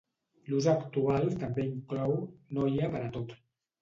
[0.47, 2.17] L'ús actual també inclou
[2.59, 3.37] "noia per a tot".